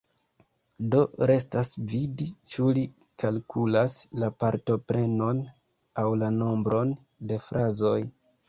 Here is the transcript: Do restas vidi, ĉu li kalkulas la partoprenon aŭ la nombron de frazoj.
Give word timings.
Do 0.93 1.01
restas 1.31 1.69
vidi, 1.91 2.25
ĉu 2.53 2.71
li 2.79 2.85
kalkulas 3.25 3.99
la 4.23 4.31
partoprenon 4.45 5.45
aŭ 6.05 6.09
la 6.23 6.35
nombron 6.43 6.97
de 7.33 7.43
frazoj. 7.49 7.97